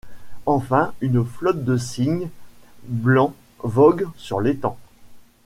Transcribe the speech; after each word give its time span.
Enfin 0.47 0.93
une 1.01 1.23
flotte 1.23 1.63
de 1.63 1.77
cygnes 1.77 2.29
blancs 2.87 3.35
vogue 3.61 4.07
sur 4.17 4.41
l’étang. 4.41 4.79